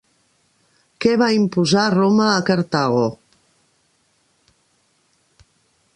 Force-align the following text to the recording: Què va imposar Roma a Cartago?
Què 1.05 1.11
va 1.21 1.27
imposar 1.39 1.83
Roma 1.97 2.31
a 2.37 2.41
Cartago? 2.49 3.05